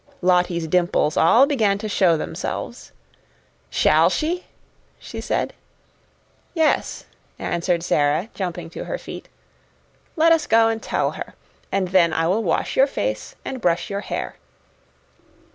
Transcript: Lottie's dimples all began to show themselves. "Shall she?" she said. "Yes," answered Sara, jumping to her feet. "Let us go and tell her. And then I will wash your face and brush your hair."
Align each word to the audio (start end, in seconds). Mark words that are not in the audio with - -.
Lottie's 0.23 0.65
dimples 0.65 1.15
all 1.15 1.45
began 1.45 1.77
to 1.77 1.87
show 1.87 2.17
themselves. 2.17 2.91
"Shall 3.69 4.09
she?" 4.09 4.45
she 4.97 5.21
said. 5.21 5.53
"Yes," 6.55 7.05
answered 7.37 7.83
Sara, 7.83 8.27
jumping 8.33 8.71
to 8.71 8.85
her 8.85 8.97
feet. 8.97 9.29
"Let 10.15 10.31
us 10.31 10.47
go 10.47 10.69
and 10.69 10.81
tell 10.81 11.11
her. 11.11 11.35
And 11.71 11.89
then 11.89 12.13
I 12.13 12.25
will 12.25 12.41
wash 12.41 12.75
your 12.75 12.87
face 12.87 13.35
and 13.45 13.61
brush 13.61 13.91
your 13.91 14.01
hair." 14.01 14.37